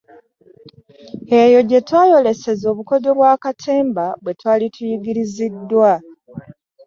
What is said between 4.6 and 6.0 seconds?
tuyigiriziddwa.